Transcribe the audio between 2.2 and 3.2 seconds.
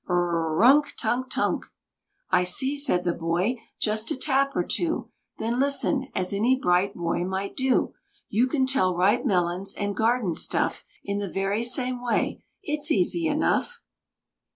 "I see," said the